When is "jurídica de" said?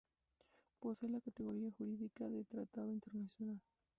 1.77-2.43